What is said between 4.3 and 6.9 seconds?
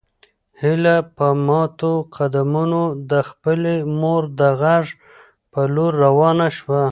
د غږ په لور روانه شوه.